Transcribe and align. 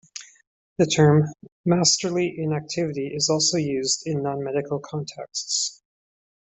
The 0.79 0.87
term 0.87 1.25
"masterly 1.63 2.33
inactivity" 2.35 3.09
is 3.09 3.29
also 3.29 3.57
used 3.57 4.01
in 4.07 4.23
nonmedical 4.23 4.81
contexts. 4.81 5.83